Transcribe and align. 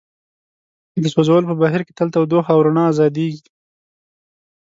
د 1.03 1.05
سوځولو 1.13 1.47
په 1.49 1.55
بهیر 1.61 1.81
کې 1.85 1.93
تل 1.99 2.07
تودوخه 2.15 2.51
او 2.53 2.61
رڼا 2.65 2.83
ازادیږي. 2.91 3.43